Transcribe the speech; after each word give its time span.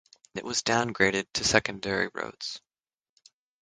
It 0.33 0.43
was 0.43 0.63
downgraded 0.63 1.27
to 1.33 1.43
secondary 1.43 2.09
roads. 2.11 2.59